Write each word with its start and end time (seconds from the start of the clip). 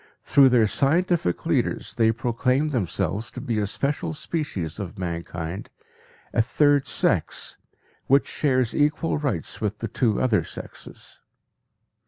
Through 0.23 0.49
their 0.49 0.65
scientific 0.65 1.45
leaders 1.45 1.93
they 1.93 2.11
proclaim 2.11 2.69
themselves 2.69 3.29
to 3.29 3.39
be 3.39 3.59
a 3.59 3.67
special 3.67 4.13
species 4.13 4.79
of 4.79 4.97
mankind, 4.97 5.69
"a 6.33 6.41
third 6.41 6.87
sex," 6.87 7.57
which 8.07 8.25
shares 8.27 8.73
equal 8.73 9.19
rights 9.19 9.61
with 9.61 9.77
the 9.77 9.87
two 9.87 10.19
other 10.19 10.43
sexes. 10.43 11.21